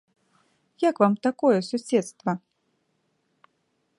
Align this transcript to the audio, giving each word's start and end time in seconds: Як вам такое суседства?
Як 0.89 0.95
вам 1.03 1.13
такое 1.27 1.57
суседства? 1.69 2.31